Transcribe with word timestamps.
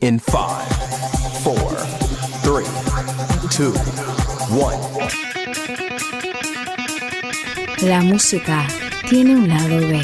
In 0.00 0.20
five, 0.20 0.64
four, 1.42 1.58
three, 2.44 2.64
two, 3.50 3.72
one. 4.56 4.78
La 7.82 8.00
música 8.02 8.64
tiene 9.10 9.34
un 9.34 9.48
lado 9.48 9.76
B. 9.80 10.00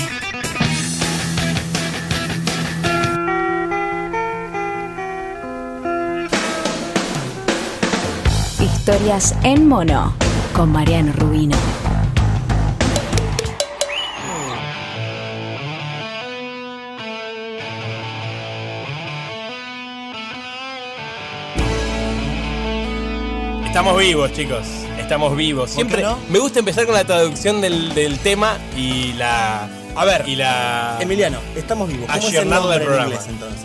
Historias 8.59 9.37
en 9.45 9.69
mono 9.69 10.13
con 10.57 10.73
Mariano 10.73 11.13
Rubino. 11.13 11.84
Estamos 23.75 23.99
vivos, 23.99 24.33
chicos. 24.33 24.67
Estamos 24.99 25.37
vivos. 25.37 25.71
¿Por 25.71 25.75
Siempre 25.75 25.97
qué 25.99 26.03
no? 26.05 26.17
me 26.29 26.39
gusta 26.39 26.61
empezar 26.61 26.87
con 26.87 26.95
la 26.95 27.05
traducción 27.05 27.61
del, 27.61 27.93
del 27.93 28.21
tema 28.21 28.57
y 28.77 29.15
la. 29.15 29.69
A 29.97 30.05
ver, 30.05 30.29
Y 30.29 30.37
la. 30.37 30.97
Emiliano, 31.01 31.39
estamos 31.57 31.89
vivos. 31.89 32.07
¿Cómo 32.09 32.29
es 32.29 32.35
el 32.35 32.49
nombre 32.49 32.75
al 32.77 32.81
en 32.81 32.87
programa. 32.87 33.09
inglés 33.11 33.27
entonces? 33.29 33.65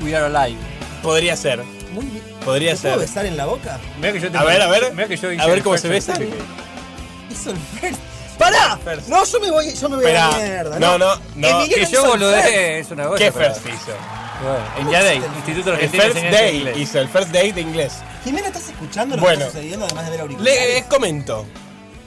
We 0.00 0.14
are 0.16 0.26
alive. 0.26 0.58
Podría 1.02 1.36
ser. 1.36 1.60
Muy 1.92 2.04
bien. 2.04 2.22
Podría 2.44 2.74
¿Te 2.76 2.80
puedo 2.82 2.94
ser. 2.94 3.00
besar 3.08 3.26
en 3.26 3.36
la 3.36 3.46
boca? 3.46 3.80
Mira 4.00 4.12
que 4.12 4.20
yo 4.20 4.28
A 4.38 4.44
ver, 4.44 4.62
a 4.62 4.68
ver. 4.68 4.92
Mira 4.92 5.08
que 5.08 5.16
yo 5.16 5.28
A 5.28 5.46
ver 5.46 5.58
el 5.58 5.62
cómo 5.64 5.76
first 5.76 5.82
se 5.86 5.88
besa. 5.88 6.12
Hizo 7.30 7.50
el 7.50 7.56
first. 7.56 7.98
¡Pará! 8.38 8.78
First. 8.84 9.08
No, 9.08 9.24
yo 9.24 9.40
me 9.40 9.50
voy, 9.50 9.74
yo 9.74 9.88
me 9.88 9.96
voy 9.96 10.06
a 10.06 10.12
la 10.30 10.36
mierda. 10.38 10.78
No, 10.78 10.98
no, 10.98 11.16
no. 11.16 11.22
Emiliano 11.48 11.74
Que 11.74 11.82
hizo 11.82 11.90
yo 11.92 12.04
el 12.04 12.10
boludee 12.10 12.42
first. 12.42 12.56
es 12.86 12.90
una 12.92 13.04
cosa. 13.06 13.18
¿Qué 13.24 13.32
pero- 13.32 13.54
first 13.54 13.66
hizo? 13.66 13.96
Bueno, 14.42 14.58
en 14.76 14.76
¿Cómo 14.84 14.92
Yadei, 14.92 15.16
hiciste 15.16 15.26
el- 15.32 15.36
Instituto 15.36 15.68
El 15.70 15.74
Argentino 15.76 16.04
de 16.04 16.10
first 16.10 16.26
day 16.30 16.56
Inglés. 16.58 16.78
hizo, 16.78 17.00
el 17.00 17.08
first 17.08 17.28
day 17.32 17.52
de 17.52 17.60
inglés. 17.62 17.92
Jimena, 18.26 18.48
¿estás 18.48 18.70
escuchando 18.70 19.14
lo 19.14 19.22
Bueno. 19.22 19.38
que 19.38 19.44
está 19.44 19.52
sucediendo 19.58 19.86
además 19.86 20.04
de 20.06 20.10
ver 20.10 20.20
auriculares? 20.22 20.74
Les 20.74 20.84
comento. 20.86 21.46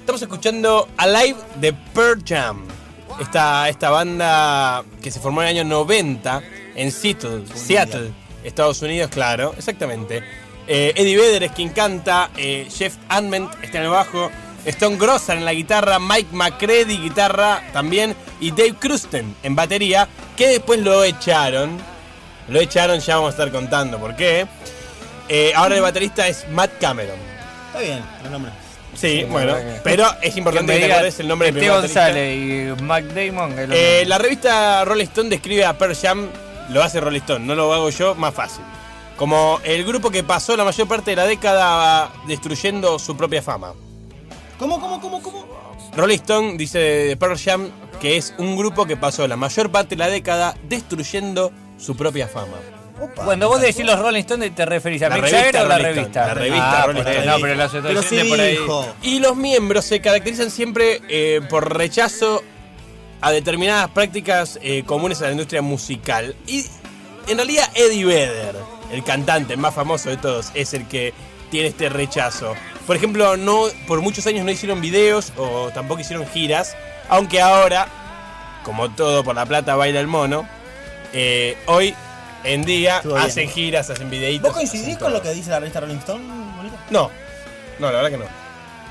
Estamos 0.02 0.22
escuchando 0.22 0.90
Alive 0.98 1.40
de 1.56 1.72
Pearl 1.72 2.22
Jam. 2.28 2.68
Esta, 3.22 3.70
esta 3.70 3.90
banda 3.90 4.84
que 5.02 5.12
se 5.12 5.22
formó 5.22 5.42
en 5.44 5.48
el 5.48 5.58
año 5.60 5.64
90 5.70 6.42
en 6.76 6.92
Seattle, 6.92 7.44
Seattle, 7.56 8.12
Estados 8.44 8.82
Unidos, 8.82 9.10
claro, 9.10 9.54
exactamente. 9.58 10.22
Eh, 10.68 10.92
Eddie 10.98 11.16
Vedder 11.16 11.44
es 11.44 11.52
quien 11.54 11.70
canta, 11.70 12.32
eh, 12.36 12.68
Jeff 12.70 12.96
Ament 13.08 13.50
está 13.64 13.78
en 13.78 13.86
el 13.86 13.90
bajo, 13.90 14.30
Stone 14.66 14.98
Grosser 14.98 15.38
en 15.38 15.46
la 15.46 15.54
guitarra, 15.54 16.00
Mike 16.00 16.30
McCready 16.34 16.98
guitarra 16.98 17.64
también 17.72 18.14
y 18.42 18.52
Dave 18.52 18.76
Crusten 18.78 19.38
en 19.42 19.56
batería, 19.56 20.10
que 20.36 20.50
después 20.50 20.82
lo 20.82 21.06
echaron. 21.06 21.78
Lo 22.50 22.60
echaron, 22.60 23.00
ya 23.00 23.16
vamos 23.16 23.30
a 23.30 23.32
estar 23.32 23.52
contando 23.54 24.00
por 24.00 24.18
qué. 24.18 24.48
Eh, 25.30 25.52
ahora 25.56 25.76
el 25.76 25.82
baterista 25.82 26.28
es 26.28 26.48
Matt 26.50 26.72
Cameron. 26.80 27.18
Está 27.68 27.80
bien, 27.80 28.02
el 28.26 28.32
nombre. 28.32 28.52
Sí, 28.96 29.20
Sí, 29.20 29.24
bueno, 29.30 29.56
que- 29.56 29.80
pero 29.84 30.06
es 30.22 30.36
importante 30.36 30.74
que 30.74 30.80
te 30.80 30.92
acuerdes 30.92 31.20
el 31.20 31.28
nombre 31.28 31.52
del 31.52 31.56
primer. 31.62 31.80
González 31.82 32.36
y 32.78 32.82
Mac 32.84 33.04
Damon. 33.06 33.54
Eh, 33.72 34.04
la 34.08 34.18
revista 34.18 34.84
Rolling 34.84 35.06
Stone 35.06 35.30
describe 35.30 35.64
a 35.64 35.78
Pearl 35.78 35.96
Jam, 35.96 36.28
lo 36.70 36.82
hace 36.84 37.00
Rolling 37.00 37.20
Stone, 37.22 37.46
no 37.46 37.54
lo 37.56 37.72
hago 37.72 37.92
yo, 37.92 38.16
más 38.16 38.34
fácil. 38.34 38.64
Como 39.16 39.60
el 39.64 39.86
grupo 39.86 40.10
que 40.10 40.24
pasó 40.24 40.58
la 40.58 40.64
mayor 40.64 40.88
parte 40.88 41.12
de 41.12 41.16
la 41.18 41.26
década 41.28 42.10
destruyendo 42.28 42.98
su 42.98 43.16
propia 43.16 43.42
fama. 43.44 43.74
¿Cómo, 44.58 44.80
cómo, 44.82 45.00
cómo, 45.00 45.22
cómo? 45.22 45.46
Rolling 45.96 46.16
Stone 46.16 46.58
dice 46.58 46.80
de 46.80 47.18
Pearl 47.18 47.38
Jam 47.38 47.70
que 48.02 48.18
es 48.18 48.34
un 48.38 48.56
grupo 48.58 48.86
que 48.86 48.98
pasó 48.98 49.28
la 49.28 49.36
mayor 49.36 49.72
parte 49.72 49.96
de 49.96 50.00
la 50.00 50.08
década 50.10 50.56
destruyendo 50.68 51.52
su 51.78 51.96
propia 51.96 52.28
fama. 52.28 52.58
Opa, 53.02 53.24
Cuando 53.26 53.48
vos 53.48 53.62
decís 53.62 53.86
los 53.86 53.98
Rolling 54.00 54.20
Stones, 54.22 54.54
¿te 54.56 54.66
referís 54.66 55.02
a 55.04 55.10
La 55.10 55.16
Mick 55.16 55.26
revista 55.26 55.44
Jagger 55.46 55.62
o 55.62 55.68
la 55.68 55.78
revista? 55.78 56.28
la 56.28 56.34
revista 56.34 56.82
Ah, 56.82 56.86
Rolling. 56.88 57.04
No, 57.26 57.36
pero 57.42 57.56
la 57.56 57.64
asociación 57.66 58.04
sí 58.04 58.16
de 58.18 58.26
por 58.26 58.40
ahí. 58.40 58.52
dijo. 58.52 58.96
Y 59.02 59.20
los 59.20 59.36
miembros 59.38 59.86
se 59.86 60.02
caracterizan 60.02 60.52
siempre 60.52 61.02
eh, 61.10 61.42
por 61.50 61.78
rechazo 61.78 62.44
a 63.22 63.32
determinadas 63.32 63.90
prácticas 63.92 64.60
eh, 64.62 64.84
comunes 64.86 65.22
a 65.22 65.26
la 65.26 65.32
industria 65.32 65.62
musical. 65.62 66.36
Y 66.48 66.66
en 67.28 67.38
realidad 67.38 67.70
Eddie 67.76 68.06
Vedder, 68.06 68.56
el 68.92 69.04
cantante 69.04 69.56
más 69.58 69.74
famoso 69.74 70.10
de 70.10 70.18
todos, 70.18 70.52
es 70.54 70.74
el 70.74 70.88
que 70.88 71.14
tiene 71.52 71.68
este 71.70 71.90
rechazo. 71.90 72.54
Por 72.86 72.96
ejemplo, 72.96 73.38
no, 73.38 73.64
por 73.88 74.02
muchos 74.02 74.26
años 74.28 74.44
no 74.46 74.52
hicieron 74.52 74.82
videos 74.82 75.32
o 75.38 75.70
tampoco 75.74 76.02
hicieron 76.02 76.26
giras, 76.28 76.76
aunque 77.08 77.40
ahora, 77.42 77.88
como 78.64 78.90
todo 78.92 79.24
por 79.24 79.36
la 79.36 79.46
plata 79.46 79.76
baila 79.76 80.00
el 80.00 80.08
mono, 80.08 80.48
eh, 81.14 81.58
hoy 81.68 81.94
en 82.44 82.64
día 82.64 82.98
Estuvo 82.98 83.16
bien. 83.16 83.26
hacen 83.26 83.50
giras, 83.50 83.90
hacen 83.90 84.10
videitos. 84.10 84.44
¿Vos 84.50 84.54
coincidís 84.54 84.98
con 84.98 85.08
todo. 85.08 85.10
lo 85.12 85.22
que 85.22 85.34
dice 85.34 85.50
la 85.50 85.60
revista 85.60 85.80
Rolling 85.82 85.98
Stone, 85.98 86.24
bonito? 86.58 86.76
No, 86.90 87.10
no, 87.80 87.92
la 87.92 88.02
verdad 88.02 88.10
que 88.12 88.18
no. 88.18 88.26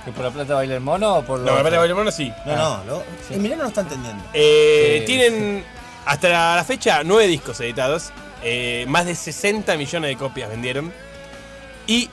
¿Que 0.05 0.13
por 0.13 0.25
la 0.25 0.31
plata 0.31 0.55
baila 0.55 0.75
el 0.75 0.81
mono 0.81 1.17
o 1.17 1.23
por 1.25 1.41
No, 1.41 1.47
lo 1.47 1.55
la 1.57 1.61
plata 1.63 1.79
baila 1.79 1.93
el 1.93 1.99
mono 1.99 2.11
sí. 2.11 2.33
No, 2.47 2.57
no, 2.57 2.85
lo, 2.85 3.05
Emiliano 3.31 3.63
no 3.65 3.69
está 3.69 3.81
entendiendo. 3.83 4.23
Eh, 4.33 4.99
Sí. 5.01 5.07
Tienen 5.07 5.65
hasta 6.07 6.29
la, 6.29 6.57
la 6.57 6.65
fecha 6.65 7.03
nueve 7.05 7.27
discos 7.27 7.61
editados, 7.61 8.11
eh, 8.43 8.85
más 8.89 9.05
de 9.07 9.15
60 9.15 9.77
millones 9.77 10.09
de 10.11 10.17
copias 10.17 10.49
vendieron. 10.49 10.93
Y 11.87 12.09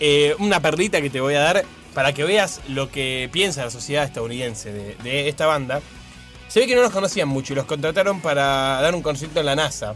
eh, 0.00 0.34
una 0.38 0.60
perlita 0.60 1.00
que 1.00 1.10
te 1.10 1.20
voy 1.20 1.34
a 1.34 1.40
dar 1.40 1.64
para 1.94 2.12
que 2.12 2.24
veas 2.24 2.60
lo 2.68 2.90
que 2.90 3.28
piensa 3.32 3.64
la 3.64 3.70
sociedad 3.70 4.04
estadounidense 4.04 4.72
de, 4.72 4.94
de 5.02 5.28
esta 5.28 5.46
banda. 5.46 5.80
Se 6.48 6.60
ve 6.60 6.66
que 6.66 6.74
no 6.74 6.82
los 6.82 6.90
conocían 6.92 7.28
mucho 7.28 7.52
y 7.52 7.56
los 7.56 7.64
contrataron 7.66 8.20
para 8.20 8.80
dar 8.80 8.94
un 8.94 9.02
concierto 9.02 9.40
en 9.40 9.46
la 9.46 9.56
NASA. 9.56 9.94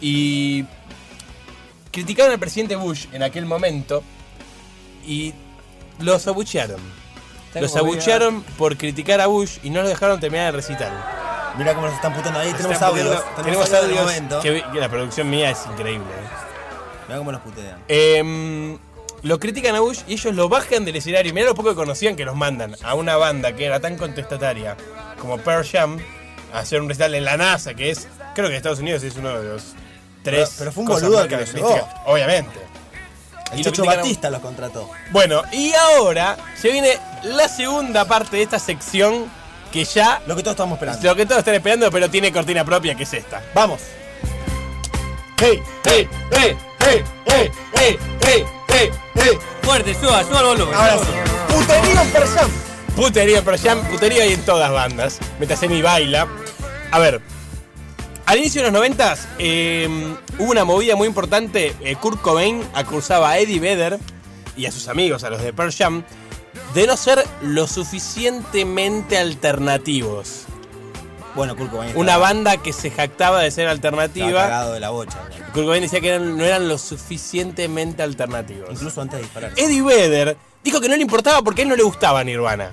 Y 0.00 0.64
criticaron 1.90 2.32
al 2.32 2.38
presidente 2.38 2.76
Bush 2.76 3.06
en 3.12 3.22
aquel 3.22 3.46
momento 3.46 4.02
y 5.06 5.32
los 6.00 6.26
abuchearon. 6.26 6.80
Los 7.54 7.76
abuchearon 7.76 8.42
por 8.58 8.76
criticar 8.76 9.20
a 9.20 9.26
Bush 9.28 9.58
y 9.62 9.70
no 9.70 9.80
los 9.80 9.88
dejaron 9.90 10.18
terminar 10.18 10.48
el 10.48 10.54
recital. 10.54 10.92
Mirá 11.56 11.74
cómo 11.74 11.86
nos 11.86 11.94
están 11.94 12.12
putando 12.12 12.40
ahí. 12.40 12.50
Tenemos 12.52 12.72
Están 12.72 12.88
audios. 12.88 13.06
Tenemos, 13.06 13.36
tenemos 13.44 13.66
audios. 13.66 13.82
audios 13.82 13.96
del 13.96 14.22
momento. 14.22 14.40
que, 14.40 14.64
que 14.72 14.80
la 14.80 14.88
producción 14.88 15.30
mía 15.30 15.50
es 15.50 15.58
increíble. 15.70 16.06
¿eh? 16.06 16.44
Mirá 17.06 17.18
cómo 17.18 17.30
nos 17.30 17.40
putean. 17.42 17.78
Em, 17.86 18.76
lo 19.22 19.38
critican 19.38 19.76
a 19.76 19.80
Bush 19.80 20.00
y 20.08 20.14
ellos 20.14 20.34
lo 20.34 20.48
bajan 20.48 20.84
del 20.84 20.96
escenario. 20.96 21.32
Mirá 21.32 21.46
lo 21.46 21.54
poco 21.54 21.68
que 21.70 21.76
conocían 21.76 22.16
que 22.16 22.24
los 22.24 22.34
mandan 22.34 22.74
a 22.82 22.94
una 22.94 23.16
banda 23.16 23.54
que 23.54 23.66
era 23.66 23.78
tan 23.78 23.96
contestataria 23.96 24.76
como 25.20 25.38
Pearl 25.38 25.64
Jam 25.64 25.98
a 26.52 26.58
hacer 26.58 26.80
un 26.80 26.88
recital 26.88 27.14
en 27.14 27.24
la 27.24 27.36
NASA, 27.36 27.74
que 27.74 27.90
es, 27.90 28.08
creo 28.34 28.48
que 28.48 28.56
Estados 28.56 28.80
Unidos 28.80 29.04
es 29.04 29.16
uno 29.16 29.38
de 29.38 29.48
los 29.48 29.74
tres. 30.24 30.48
Pero- 30.48 30.58
pero 30.58 30.72
fue 30.72 30.80
un 30.82 30.86
cosas 30.88 31.02
boludo 31.04 31.22
el 31.22 31.28
que 31.28 31.36
lo 31.36 31.40
características. 31.44 32.02
Obviamente. 32.06 32.58
El 33.52 33.60
Y 33.60 33.62
lo 33.62 33.90
a- 33.92 33.96
Batista 33.96 34.30
los 34.30 34.40
contrató. 34.40 34.90
Bueno, 35.10 35.42
y 35.52 35.72
ahora 35.74 36.36
se 36.60 36.72
viene 36.72 36.98
la 37.22 37.46
segunda 37.48 38.04
parte 38.06 38.36
de 38.38 38.42
esta 38.42 38.58
sección 38.58 39.30
que 39.70 39.84
ya 39.84 40.20
Lo 40.26 40.34
que 40.34 40.42
todos 40.42 40.54
estamos 40.54 40.74
esperando. 40.76 41.02
lo 41.08 41.14
que 41.14 41.26
todos 41.26 41.38
están 41.40 41.54
esperando, 41.54 41.90
pero 41.90 42.10
tiene 42.10 42.32
cortina 42.32 42.64
propia, 42.64 42.94
que 42.96 43.02
es 43.04 43.12
esta. 43.14 43.42
Vamos. 43.54 43.80
¡Hey! 45.38 45.60
¡Hey! 45.84 46.08
¡Hey! 46.30 46.56
¡Hey! 46.80 47.04
¡Hey! 47.26 47.50
¡Hey! 47.76 47.98
¡Hey! 48.22 48.44
¡Hey! 48.68 48.90
¡Hey! 49.14 49.38
Fuerte, 49.62 49.94
suba, 49.94 50.22
suba 50.24 50.40
el 50.40 50.46
volumen. 50.46 50.74
Ahora 50.74 50.98
sí. 50.98 51.04
Puterío 51.54 53.38
en 53.38 53.44
pero 53.44 53.56
ya 53.56 53.74
putería 53.76 54.22
hay 54.22 54.32
en 54.34 54.44
todas 54.44 54.70
bandas. 54.70 55.18
Metaceni 55.38 55.82
baila. 55.82 56.26
A 56.90 56.98
ver. 56.98 57.20
Al 58.26 58.38
inicio 58.38 58.62
de 58.62 58.68
los 58.68 58.72
noventas 58.72 59.28
eh, 59.38 59.86
hubo 60.38 60.50
una 60.50 60.64
movida 60.64 60.96
muy 60.96 61.06
importante. 61.06 61.74
Eh, 61.82 61.96
Kurt 61.96 62.20
Cobain 62.22 62.62
acusaba 62.74 63.30
a 63.30 63.38
Eddie 63.38 63.60
Vedder 63.60 63.98
y 64.56 64.66
a 64.66 64.72
sus 64.72 64.88
amigos, 64.88 65.24
a 65.24 65.30
los 65.30 65.42
de 65.42 65.52
Pearl 65.52 65.72
Jam, 65.72 66.04
de 66.72 66.86
no 66.86 66.96
ser 66.96 67.22
lo 67.42 67.66
suficientemente 67.66 69.18
alternativos. 69.18 70.44
Bueno, 71.34 71.54
Kurt 71.56 71.70
Cobain 71.70 71.92
Una 71.96 72.12
estaba- 72.12 72.28
banda 72.28 72.56
que 72.58 72.72
se 72.72 72.90
jactaba 72.90 73.40
de 73.42 73.50
ser 73.50 73.68
estaba 73.68 73.72
alternativa. 73.72 74.42
cagado 74.44 74.72
de 74.72 74.80
la 74.80 74.90
bocha. 74.90 75.18
Kurt 75.52 75.66
Cobain 75.66 75.82
decía 75.82 76.00
que 76.00 76.08
eran- 76.08 76.38
no 76.38 76.44
eran 76.44 76.66
lo 76.66 76.78
suficientemente 76.78 78.02
alternativos. 78.02 78.70
Incluso 78.72 79.02
antes 79.02 79.18
de 79.18 79.24
disparar. 79.24 79.52
Eddie 79.56 79.82
Vedder 79.82 80.36
dijo 80.62 80.80
que 80.80 80.88
no 80.88 80.96
le 80.96 81.02
importaba 81.02 81.42
porque 81.42 81.60
a 81.60 81.64
él 81.64 81.68
no 81.68 81.76
le 81.76 81.82
gustaba 81.82 82.24
Nirvana. 82.24 82.70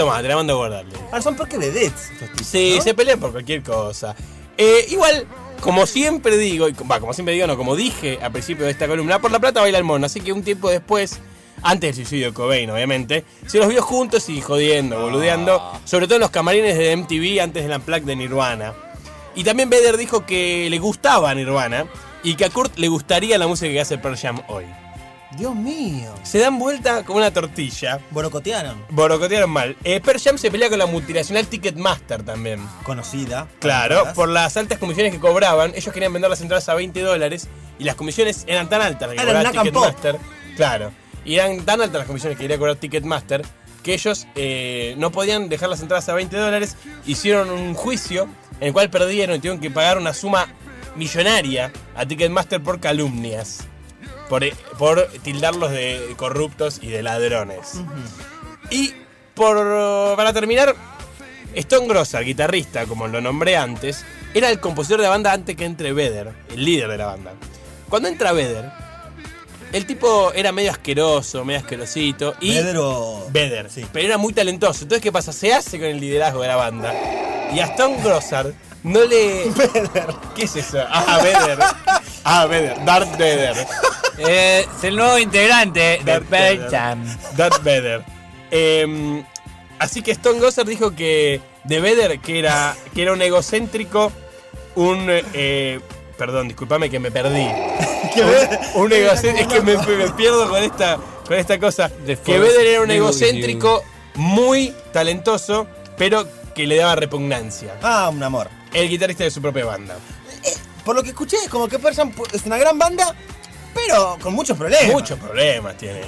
Toma, 0.00 0.22
te 0.22 0.28
la 0.28 0.36
mando 0.36 0.52
a 0.54 0.56
guardarle. 0.56 0.92
Ahora 1.06 1.22
son 1.22 1.36
porque 1.36 1.58
vedettes 1.58 2.10
estos 2.12 2.30
tipos. 2.30 2.46
Sí, 2.46 2.74
¿no? 2.76 2.82
se 2.82 2.94
pelean 2.94 3.20
por 3.20 3.32
cualquier 3.32 3.62
cosa. 3.62 4.14
Eh, 4.56 4.86
igual, 4.90 5.26
como 5.60 5.86
siempre 5.86 6.36
digo, 6.36 6.68
y- 6.68 6.72
va, 6.90 7.00
como 7.00 7.12
siempre 7.12 7.34
digo, 7.34 7.46
no, 7.46 7.56
como 7.56 7.76
dije 7.76 8.18
al 8.22 8.32
principio 8.32 8.64
de 8.64 8.70
esta 8.72 8.86
columna, 8.88 9.20
por 9.20 9.30
la 9.30 9.38
plata 9.38 9.60
baila 9.60 9.78
el 9.78 9.84
mono. 9.84 10.06
Así 10.06 10.20
que 10.20 10.32
un 10.32 10.42
tiempo 10.42 10.70
después, 10.70 11.18
antes 11.62 11.88
del 11.88 12.06
suicidio 12.06 12.28
de 12.28 12.32
Cobain, 12.34 12.70
obviamente, 12.70 13.24
se 13.46 13.58
los 13.58 13.68
vio 13.68 13.82
juntos 13.82 14.28
y 14.28 14.40
jodiendo, 14.40 15.00
boludeando, 15.00 15.62
sobre 15.84 16.06
todo 16.06 16.16
en 16.16 16.20
los 16.22 16.30
camarines 16.30 16.78
de 16.78 16.92
MTV 16.96 17.40
antes 17.42 17.62
del 17.62 17.76
Unplugged 17.76 18.04
de 18.04 18.16
Nirvana. 18.16 18.74
Y 19.34 19.44
también 19.44 19.70
Vedder 19.70 19.96
dijo 19.96 20.26
que 20.26 20.68
le 20.70 20.78
gustaba 20.78 21.34
Nirvana 21.34 21.86
y 22.22 22.34
que 22.34 22.44
a 22.46 22.50
Kurt 22.50 22.76
le 22.78 22.88
gustaría 22.88 23.38
la 23.38 23.46
música 23.46 23.70
que 23.70 23.80
hace 23.80 23.96
Pearl 23.98 24.16
Jam 24.16 24.40
hoy. 24.48 24.64
Dios 25.36 25.54
mío. 25.54 26.12
Se 26.22 26.38
dan 26.38 26.58
vuelta 26.58 27.04
como 27.04 27.18
una 27.18 27.32
tortilla. 27.32 28.00
Borocotearon. 28.10 28.84
Borocotearon 28.90 29.50
mal. 29.50 29.76
Eh, 29.84 30.00
Pearl 30.00 30.20
Jam 30.20 30.38
se 30.38 30.50
pelea 30.50 30.68
con 30.68 30.78
la 30.78 30.86
multinacional 30.86 31.46
Ticketmaster 31.46 32.22
también. 32.22 32.60
Conocida. 32.82 33.46
Claro, 33.60 34.12
por 34.14 34.28
las 34.28 34.56
altas 34.56 34.78
comisiones 34.78 35.12
que 35.12 35.20
cobraban. 35.20 35.72
Ellos 35.74 35.92
querían 35.94 36.12
vender 36.12 36.30
las 36.30 36.40
entradas 36.40 36.68
a 36.68 36.74
20 36.74 37.00
dólares 37.00 37.48
y 37.78 37.84
las 37.84 37.94
comisiones 37.94 38.44
eran 38.46 38.68
tan 38.68 38.82
altas 38.82 39.10
que 39.10 39.16
cobraba. 39.16 39.50
Ticketmaster. 39.50 40.18
Claro. 40.56 40.92
Y 41.24 41.36
eran 41.36 41.64
tan 41.64 41.80
altas 41.80 41.98
las 42.00 42.06
comisiones 42.06 42.36
que 42.36 42.44
quería 42.44 42.58
cobrar 42.58 42.76
Ticketmaster 42.76 43.42
que 43.82 43.94
ellos 43.94 44.26
eh, 44.34 44.94
no 44.98 45.10
podían 45.10 45.48
dejar 45.48 45.68
las 45.68 45.80
entradas 45.80 46.08
a 46.08 46.14
20 46.14 46.36
dólares. 46.36 46.76
Hicieron 47.06 47.50
un 47.50 47.74
juicio 47.74 48.28
en 48.60 48.68
el 48.68 48.72
cual 48.72 48.90
perdieron 48.90 49.36
y 49.36 49.38
tuvieron 49.38 49.60
que 49.60 49.70
pagar 49.70 49.98
una 49.98 50.12
suma 50.12 50.48
millonaria 50.96 51.72
a 51.94 52.04
Ticketmaster 52.04 52.62
por 52.62 52.80
calumnias. 52.80 53.69
Por, 54.30 54.48
por 54.78 55.06
tildarlos 55.22 55.70
de 55.72 56.14
corruptos 56.16 56.78
y 56.80 56.86
de 56.88 57.02
ladrones. 57.02 57.74
Y 58.70 58.94
por, 59.34 60.16
para 60.16 60.32
terminar, 60.32 60.74
Stone 61.54 61.86
Grossar, 61.88 62.24
guitarrista, 62.24 62.86
como 62.86 63.08
lo 63.08 63.20
nombré 63.20 63.56
antes, 63.58 64.04
era 64.32 64.48
el 64.48 64.60
compositor 64.60 64.98
de 65.00 65.04
la 65.04 65.10
banda 65.10 65.32
antes 65.32 65.54
que 65.56 65.64
entre 65.66 65.92
Vedder, 65.92 66.32
el 66.50 66.64
líder 66.64 66.88
de 66.90 66.96
la 66.96 67.06
banda. 67.06 67.32
Cuando 67.88 68.08
entra 68.08 68.30
Vedder, 68.32 68.70
el 69.72 69.84
tipo 69.86 70.32
era 70.32 70.52
medio 70.52 70.70
asqueroso, 70.70 71.44
medio 71.44 71.60
asquerosito. 71.60 72.34
Y 72.40 72.52
Pedro. 72.52 73.26
Vedder, 73.32 73.68
Sí. 73.70 73.84
pero 73.92 74.06
era 74.06 74.16
muy 74.18 74.32
talentoso. 74.32 74.82
Entonces, 74.84 75.02
¿qué 75.02 75.10
pasa? 75.12 75.32
Se 75.32 75.52
hace 75.52 75.78
con 75.78 75.88
el 75.88 75.98
liderazgo 76.00 76.42
de 76.42 76.48
la 76.48 76.56
banda. 76.56 76.94
Y 77.52 77.58
a 77.58 77.64
Stone 77.66 78.00
Grossar 78.02 78.52
no 78.84 79.02
le. 79.04 79.50
¿Qué 80.36 80.44
es 80.44 80.54
eso? 80.54 80.78
Ah, 80.88 81.18
Vedder. 81.22 81.58
Ah, 82.22 82.46
Vedder. 82.46 82.84
Darth 82.84 83.16
Vedder. 83.16 83.66
Eh, 84.28 84.66
es 84.76 84.84
el 84.84 84.96
nuevo 84.96 85.18
integrante 85.18 86.00
de. 86.04 86.68
Jam. 86.70 87.04
Darth 87.36 87.58
Vader. 87.62 88.04
Eh, 88.50 89.22
así 89.78 90.02
que 90.02 90.12
Stone 90.12 90.40
Gossard 90.40 90.68
dijo 90.68 90.92
que 90.92 91.40
de 91.64 91.80
Vader, 91.80 92.20
que 92.20 92.38
era, 92.38 92.76
que 92.94 93.02
era 93.02 93.12
un 93.12 93.22
egocéntrico, 93.22 94.12
un... 94.74 95.06
eh, 95.08 95.80
perdón, 96.16 96.48
discúlpame 96.48 96.90
que 96.90 96.98
me 96.98 97.10
perdí. 97.10 97.46
un, 98.74 98.82
un 98.82 98.92
egocéntrico, 98.92 99.54
es 99.54 99.54
que 99.54 99.60
me, 99.60 99.76
me 99.76 100.10
pierdo 100.10 100.48
con 100.48 100.62
esta, 100.62 100.98
con 101.26 101.36
esta 101.36 101.58
cosa. 101.58 101.90
Que 102.24 102.38
Vader 102.38 102.66
era 102.66 102.80
un 102.82 102.90
egocéntrico 102.90 103.82
muy 104.14 104.74
talentoso, 104.92 105.66
pero 105.96 106.26
que 106.54 106.66
le 106.66 106.76
daba 106.76 106.96
repugnancia. 106.96 107.76
Ah, 107.82 108.10
un 108.12 108.22
amor. 108.22 108.48
El 108.72 108.88
guitarrista 108.88 109.24
de 109.24 109.30
su 109.30 109.40
propia 109.40 109.64
banda. 109.64 109.96
Por 110.84 110.96
lo 110.96 111.02
que 111.02 111.10
escuché, 111.10 111.36
es 111.36 111.48
como 111.48 111.68
que 111.68 111.78
Pearl 111.78 111.94
Jam 111.94 112.12
es 112.32 112.46
una 112.46 112.58
gran 112.58 112.78
banda, 112.78 113.14
pero 113.74 114.16
con 114.20 114.34
muchos 114.34 114.56
problemas. 114.56 114.92
Muchos 114.92 115.18
problemas 115.18 115.76
tiene. 115.76 116.00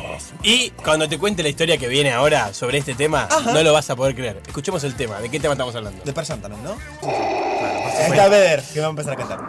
Y 0.43 0.71
cuando 0.71 1.09
te 1.09 1.19
cuente 1.19 1.43
la 1.43 1.49
historia 1.49 1.77
que 1.79 1.89
viene 1.89 2.13
ahora 2.13 2.53
sobre 2.53 2.79
este 2.79 2.95
tema, 2.95 3.29
Ajá. 3.31 3.53
no 3.53 3.63
lo 3.63 3.73
vas 3.73 3.89
a 3.91 3.97
poder 3.97 4.15
creer. 4.15 4.41
Escuchemos 4.47 4.83
el 4.85 4.95
tema. 4.95 5.21
¿De 5.21 5.29
qué 5.29 5.39
tema 5.41 5.55
estamos 5.55 5.75
hablando? 5.75 6.03
De 6.05 6.13
Pearl 6.13 6.27
Jam 6.27 6.41
también, 6.41 6.63
¿no? 6.65 6.77
Ahí 7.03 8.11
está 8.11 8.29
Vedder, 8.29 8.63
que 8.73 8.81
va 8.81 8.87
a 8.87 8.91
empezar 8.91 9.13
a 9.13 9.17
cantar. 9.17 9.41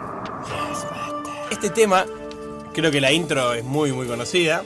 Este 1.50 1.70
tema, 1.70 2.04
creo 2.72 2.90
que 2.90 3.00
la 3.00 3.12
intro 3.12 3.54
es 3.54 3.64
muy, 3.64 3.92
muy 3.92 4.06
conocida. 4.06 4.62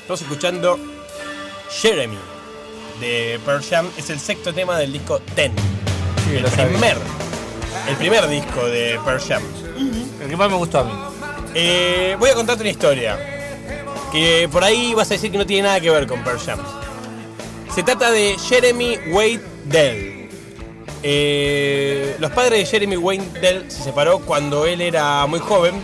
Estamos 0.00 0.22
escuchando 0.22 0.78
Jeremy 1.70 2.18
de 3.00 3.40
Pearl 3.44 3.62
Jam. 3.64 3.90
Es 3.96 4.10
el 4.10 4.20
sexto 4.20 4.52
tema 4.52 4.78
del 4.78 4.92
disco 4.92 5.18
Ten. 5.34 5.52
Sí, 6.24 6.36
el 6.36 6.42
lo 6.42 6.48
primer. 6.50 6.96
El 7.88 7.96
primer 7.96 8.28
disco 8.28 8.64
de 8.66 8.98
Pearl 9.04 9.20
Jam. 9.20 9.42
El 10.22 10.28
que 10.28 10.36
más 10.36 10.50
me 10.50 10.56
gustó 10.56 10.80
a 10.80 10.84
mí. 10.84 10.92
Eh, 11.54 12.16
voy 12.18 12.30
a 12.30 12.34
contarte 12.34 12.62
una 12.62 12.70
historia. 12.70 13.16
Que 14.10 14.48
por 14.50 14.64
ahí 14.64 14.92
vas 14.94 15.10
a 15.10 15.14
decir 15.14 15.30
que 15.30 15.38
no 15.38 15.46
tiene 15.46 15.64
nada 15.64 15.80
que 15.80 15.90
ver 15.90 16.06
con 16.06 16.22
Pearl 16.24 16.38
Jam. 16.38 16.60
Se 17.72 17.82
trata 17.82 18.10
de 18.10 18.36
Jeremy 18.38 18.98
Wade 19.10 19.40
Dell. 19.64 20.28
Eh, 21.02 22.16
los 22.18 22.30
padres 22.32 22.60
de 22.60 22.66
Jeremy 22.66 22.96
Wade 22.96 23.40
Dell 23.40 23.70
se 23.70 23.82
separó 23.82 24.20
cuando 24.20 24.66
él 24.66 24.80
era 24.80 25.26
muy 25.26 25.38
joven 25.38 25.74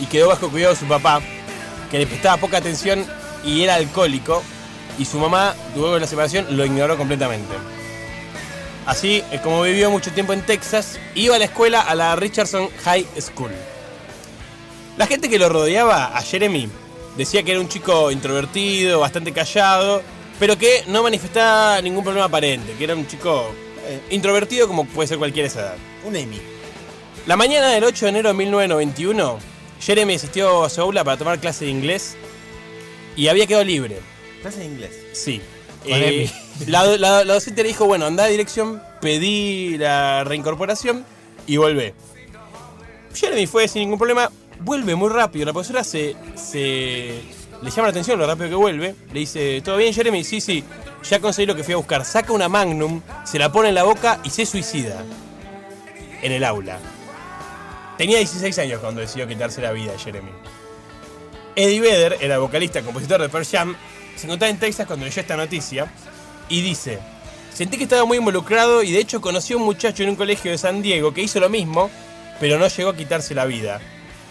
y 0.00 0.06
quedó 0.06 0.28
bajo 0.28 0.50
cuidado 0.50 0.74
de 0.74 0.80
su 0.80 0.86
papá, 0.86 1.20
que 1.90 1.98
le 1.98 2.06
prestaba 2.06 2.36
poca 2.36 2.58
atención 2.58 3.04
y 3.44 3.62
era 3.62 3.76
alcohólico. 3.76 4.42
Y 4.98 5.04
su 5.04 5.18
mamá, 5.18 5.54
luego 5.74 5.94
de 5.94 6.00
la 6.00 6.06
separación, 6.06 6.46
lo 6.56 6.64
ignoró 6.64 6.96
completamente. 6.96 7.54
Así 8.86 9.22
es 9.30 9.40
como 9.40 9.62
vivió 9.62 9.90
mucho 9.90 10.12
tiempo 10.12 10.32
en 10.32 10.42
Texas, 10.42 10.98
iba 11.14 11.34
a 11.36 11.38
la 11.38 11.46
escuela 11.46 11.80
a 11.80 11.94
la 11.94 12.14
Richardson 12.16 12.68
High 12.84 13.06
School. 13.20 13.50
La 14.96 15.06
gente 15.06 15.28
que 15.28 15.38
lo 15.38 15.48
rodeaba 15.48 16.16
a 16.16 16.22
Jeremy 16.22 16.68
decía 17.16 17.42
que 17.42 17.52
era 17.52 17.60
un 17.60 17.68
chico 17.68 18.10
introvertido, 18.10 19.00
bastante 19.00 19.32
callado, 19.32 20.02
pero 20.40 20.56
que 20.56 20.84
no 20.88 21.02
manifestaba 21.02 21.80
ningún 21.82 22.02
problema 22.04 22.26
aparente, 22.26 22.72
que 22.74 22.84
era 22.84 22.94
un 22.94 23.06
chico 23.06 23.50
eh, 23.86 24.00
introvertido 24.10 24.66
como 24.66 24.86
puede 24.86 25.06
ser 25.08 25.18
cualquiera 25.18 25.44
de 25.48 25.48
esa 25.48 25.60
edad. 25.60 25.74
Un 26.04 26.16
Amy. 26.16 26.40
La 27.26 27.36
mañana 27.36 27.68
del 27.70 27.84
8 27.84 28.06
de 28.06 28.10
enero 28.10 28.28
de 28.28 28.34
1991, 28.34 29.38
Jeremy 29.80 30.14
asistió 30.14 30.64
a 30.64 30.70
su 30.70 30.80
aula 30.80 31.04
para 31.04 31.16
tomar 31.16 31.38
clase 31.40 31.64
de 31.66 31.70
inglés 31.72 32.16
y 33.16 33.28
había 33.28 33.46
quedado 33.46 33.64
libre. 33.64 33.98
Clase 34.42 34.60
de 34.60 34.64
inglés. 34.66 34.92
Sí. 35.12 35.40
Con 35.82 35.92
Eh, 35.92 36.30
la, 36.66 36.84
la- 36.96 37.24
la 37.24 37.34
docente 37.34 37.62
le 37.62 37.68
dijo, 37.68 37.84
bueno, 37.86 38.06
anda 38.06 38.24
a 38.24 38.28
dirección, 38.28 38.82
pedí 39.00 39.76
la 39.78 40.24
reincorporación 40.24 41.04
y 41.46 41.56
vuelve. 41.58 41.94
Jeremy 43.14 43.46
fue 43.46 43.66
sin 43.68 43.82
ningún 43.82 43.98
problema, 43.98 44.30
vuelve 44.60 44.94
muy 44.94 45.08
rápido. 45.08 45.46
La 45.46 45.52
profesora 45.52 45.84
se, 45.84 46.16
se 46.34 47.20
le 47.62 47.70
llama 47.70 47.82
la 47.82 47.90
atención 47.90 48.18
lo 48.18 48.26
rápido 48.26 48.48
que 48.48 48.54
vuelve. 48.54 48.94
Le 49.12 49.20
dice, 49.20 49.60
¿todo 49.62 49.76
bien, 49.76 49.92
Jeremy? 49.92 50.24
Sí, 50.24 50.40
sí, 50.40 50.64
ya 51.08 51.20
conseguí 51.20 51.46
lo 51.46 51.54
que 51.54 51.64
fui 51.64 51.74
a 51.74 51.76
buscar. 51.76 52.04
Saca 52.04 52.32
una 52.32 52.48
Magnum, 52.48 53.00
se 53.24 53.38
la 53.38 53.50
pone 53.50 53.70
en 53.70 53.74
la 53.74 53.84
boca 53.84 54.20
y 54.24 54.30
se 54.30 54.46
suicida. 54.46 55.02
En 56.22 56.32
el 56.32 56.44
aula. 56.44 56.78
Tenía 57.98 58.18
16 58.18 58.58
años 58.58 58.80
cuando 58.80 59.00
decidió 59.00 59.26
quitarse 59.26 59.62
la 59.62 59.72
vida 59.72 59.98
Jeremy. 59.98 60.30
Eddie 61.54 61.80
Vedder, 61.80 62.18
era 62.20 62.38
vocalista, 62.38 62.82
compositor 62.82 63.22
de 63.22 63.28
Pearl 63.30 63.46
Jam, 63.46 63.74
se 64.16 64.26
encontraba 64.26 64.50
en 64.50 64.58
Texas 64.58 64.86
cuando 64.86 65.06
leyó 65.06 65.20
esta 65.20 65.36
noticia 65.36 65.90
y 66.48 66.60
dice: 66.60 66.98
Sentí 67.54 67.78
que 67.78 67.84
estaba 67.84 68.04
muy 68.04 68.18
involucrado 68.18 68.82
y 68.82 68.92
de 68.92 68.98
hecho 68.98 69.20
conocí 69.22 69.54
a 69.54 69.56
un 69.56 69.62
muchacho 69.62 70.02
en 70.02 70.10
un 70.10 70.16
colegio 70.16 70.50
de 70.50 70.58
San 70.58 70.82
Diego 70.82 71.14
que 71.14 71.22
hizo 71.22 71.40
lo 71.40 71.48
mismo, 71.48 71.90
pero 72.38 72.58
no 72.58 72.68
llegó 72.68 72.90
a 72.90 72.96
quitarse 72.96 73.34
la 73.34 73.46
vida. 73.46 73.80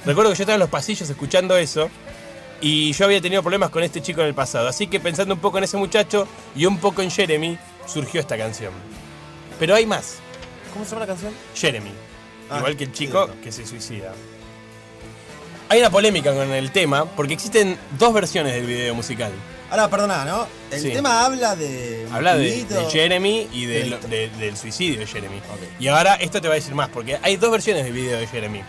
Recuerdo 0.05 0.31
que 0.31 0.37
yo 0.37 0.43
estaba 0.43 0.55
en 0.55 0.59
los 0.59 0.69
pasillos 0.69 1.09
escuchando 1.09 1.57
eso 1.57 1.89
y 2.61 2.93
yo 2.93 3.05
había 3.05 3.21
tenido 3.21 3.41
problemas 3.41 3.69
con 3.69 3.83
este 3.83 4.01
chico 4.01 4.21
en 4.21 4.27
el 4.27 4.33
pasado, 4.33 4.67
así 4.67 4.87
que 4.87 4.99
pensando 4.99 5.33
un 5.33 5.39
poco 5.39 5.57
en 5.57 5.63
ese 5.65 5.77
muchacho 5.77 6.27
y 6.55 6.65
un 6.65 6.77
poco 6.77 7.01
en 7.01 7.11
Jeremy, 7.11 7.57
surgió 7.87 8.21
esta 8.21 8.37
canción. 8.37 8.71
Pero 9.59 9.75
hay 9.75 9.85
más, 9.85 10.17
¿Cómo 10.73 10.83
se 10.85 10.91
llama 10.91 11.01
la 11.01 11.07
canción? 11.07 11.33
Jeremy, 11.55 11.91
Ah, 12.49 12.57
igual 12.57 12.75
que 12.77 12.83
el 12.83 12.91
chico 12.91 13.29
que 13.43 13.51
se 13.51 13.65
suicida. 13.65 14.13
Hay 15.69 15.79
una 15.79 15.89
polémica 15.89 16.31
con 16.33 16.51
el 16.51 16.69
tema 16.71 17.05
porque 17.05 17.33
existen 17.33 17.77
dos 17.97 18.13
versiones 18.13 18.53
del 18.53 18.65
video 18.67 18.93
musical. 18.93 19.31
Ahora, 19.71 19.89
perdona, 19.89 20.23
¿no? 20.25 20.47
El 20.69 20.79
Sí. 20.79 20.91
tema 20.91 21.25
habla 21.25 21.55
de. 21.55 22.07
Habla 22.11 22.35
de, 22.37 22.65
Jeremy 22.91 23.47
y 23.51 23.65
de 23.65 23.97
de- 24.07 24.29
del 24.37 24.55
suicidio 24.57 24.99
de 24.99 25.07
Jeremy. 25.07 25.41
Y 25.79 25.87
ahora 25.87 26.15
esto 26.15 26.39
te 26.39 26.47
va 26.47 26.53
a 26.53 26.55
decir 26.55 26.75
más, 26.75 26.89
porque 26.89 27.17
hay 27.23 27.37
dos 27.37 27.49
versiones 27.51 27.83
del 27.83 27.93
video 27.93 28.19
de 28.19 28.27
Jeremy. 28.27 28.61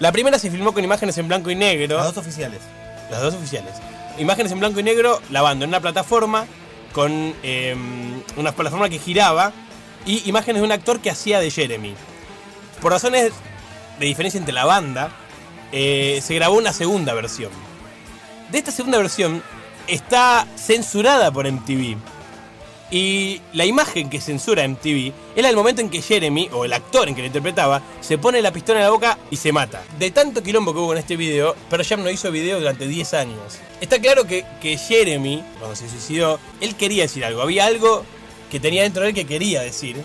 La 0.00 0.12
primera 0.12 0.38
se 0.38 0.50
filmó 0.50 0.72
con 0.72 0.84
imágenes 0.84 1.18
en 1.18 1.28
blanco 1.28 1.50
y 1.50 1.56
negro, 1.56 1.96
Las 1.96 2.14
dos 2.14 2.18
oficiales. 2.18 2.60
las 3.10 3.20
dos 3.20 3.34
oficiales. 3.34 3.74
Imágenes 4.18 4.52
en 4.52 4.60
blanco 4.60 4.80
y 4.80 4.82
negro, 4.82 5.20
lavando 5.30 5.64
en 5.64 5.70
una 5.70 5.80
plataforma, 5.80 6.46
con 6.92 7.34
eh, 7.42 7.74
una 8.36 8.52
plataforma 8.52 8.88
que 8.88 8.98
giraba, 8.98 9.52
y 10.06 10.28
imágenes 10.28 10.62
de 10.62 10.66
un 10.66 10.72
actor 10.72 11.00
que 11.00 11.10
hacía 11.10 11.40
de 11.40 11.50
Jeremy. 11.50 11.94
Por 12.80 12.92
razones 12.92 13.32
de 13.98 14.06
diferencia 14.06 14.38
entre 14.38 14.54
la 14.54 14.64
banda, 14.64 15.10
eh, 15.72 16.20
se 16.22 16.34
grabó 16.34 16.56
una 16.56 16.72
segunda 16.72 17.14
versión. 17.14 17.50
De 18.50 18.58
esta 18.58 18.70
segunda 18.70 18.98
versión 18.98 19.42
está 19.86 20.46
censurada 20.56 21.30
por 21.30 21.46
MTV. 21.46 21.96
Y 22.90 23.42
la 23.52 23.66
imagen 23.66 24.08
que 24.08 24.20
censura 24.20 24.66
MTV 24.66 25.12
era 25.36 25.50
el 25.50 25.56
momento 25.56 25.82
en 25.82 25.90
que 25.90 26.00
Jeremy, 26.00 26.48
o 26.52 26.64
el 26.64 26.72
actor 26.72 27.08
en 27.08 27.14
que 27.14 27.20
lo 27.20 27.26
interpretaba, 27.26 27.82
se 28.00 28.16
pone 28.16 28.40
la 28.40 28.52
pistola 28.52 28.78
en 28.78 28.84
la 28.86 28.90
boca 28.90 29.18
y 29.30 29.36
se 29.36 29.52
mata. 29.52 29.82
De 29.98 30.10
tanto 30.10 30.42
quilombo 30.42 30.72
que 30.72 30.78
hubo 30.78 30.88
con 30.88 30.98
este 30.98 31.16
video, 31.16 31.54
Pearl 31.68 31.84
Jam 31.84 32.02
no 32.02 32.10
hizo 32.10 32.30
video 32.30 32.58
durante 32.58 32.86
10 32.86 33.14
años. 33.14 33.58
Está 33.80 34.00
claro 34.00 34.26
que, 34.26 34.46
que 34.60 34.78
Jeremy, 34.78 35.44
cuando 35.58 35.76
se 35.76 35.88
suicidó, 35.88 36.40
él 36.60 36.76
quería 36.76 37.02
decir 37.02 37.24
algo. 37.24 37.42
Había 37.42 37.66
algo 37.66 38.04
que 38.50 38.58
tenía 38.58 38.82
dentro 38.82 39.02
de 39.02 39.10
él 39.10 39.14
que 39.14 39.26
quería 39.26 39.60
decir. 39.60 40.02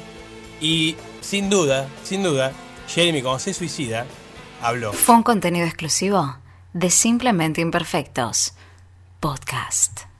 Y 0.59 0.95
sin 1.21 1.49
duda, 1.49 1.87
sin 2.03 2.21
duda, 2.23 2.51
Jeremy 2.87 3.21
cuando 3.21 3.39
se 3.39 3.53
suicida, 3.53 4.05
habló. 4.61 4.91
Fue 4.91 5.15
un 5.15 5.23
contenido 5.23 5.65
exclusivo 5.65 6.37
de 6.73 6.89
Simplemente 6.89 7.61
Imperfectos. 7.61 8.53
Podcast. 9.19 10.12